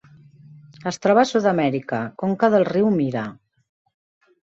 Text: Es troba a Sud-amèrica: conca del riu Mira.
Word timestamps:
Es 0.91 0.97
troba 1.03 1.21
a 1.25 1.27
Sud-amèrica: 1.33 2.01
conca 2.25 2.53
del 2.57 2.69
riu 2.73 2.91
Mira. 2.99 3.31